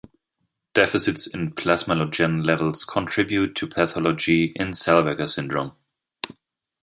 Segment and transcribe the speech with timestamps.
[0.73, 5.73] Deficits in plasmalogen levels contribute to pathology in Zellweger syndrome.